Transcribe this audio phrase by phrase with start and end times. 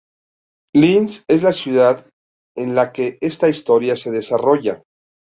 [0.73, 2.07] Linz es la ciudad
[2.57, 4.81] en la que esta historia se desarrolla.